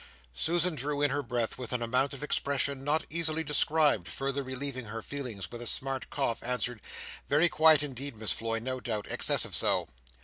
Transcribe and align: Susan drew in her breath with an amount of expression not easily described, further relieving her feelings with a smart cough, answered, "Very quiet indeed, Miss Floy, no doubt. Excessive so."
Susan 0.33 0.73
drew 0.73 0.99
in 1.03 1.11
her 1.11 1.21
breath 1.21 1.59
with 1.59 1.71
an 1.71 1.83
amount 1.83 2.11
of 2.11 2.23
expression 2.23 2.83
not 2.83 3.05
easily 3.11 3.43
described, 3.43 4.07
further 4.07 4.41
relieving 4.41 4.85
her 4.85 5.03
feelings 5.03 5.51
with 5.51 5.61
a 5.61 5.67
smart 5.67 6.09
cough, 6.09 6.41
answered, 6.41 6.81
"Very 7.27 7.47
quiet 7.47 7.83
indeed, 7.83 8.17
Miss 8.17 8.31
Floy, 8.31 8.57
no 8.57 8.79
doubt. 8.79 9.05
Excessive 9.11 9.55
so." 9.55 9.85